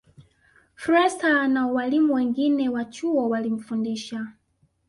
Fraser 0.75 1.47
na 1.47 1.67
walimu 1.67 2.13
wengine 2.13 2.69
wa 2.69 2.85
chuo 2.85 3.29
walimfundisha 3.29 4.27